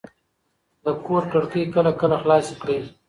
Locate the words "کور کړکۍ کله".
1.05-1.91